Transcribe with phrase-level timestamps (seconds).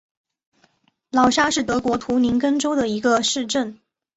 [1.11, 3.79] 劳沙是德国图林根州的一个市镇。